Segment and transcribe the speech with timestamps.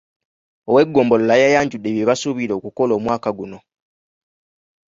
[0.69, 3.57] Ow’eggombolola yayanjudde bye basuubira okukola omwaka guno.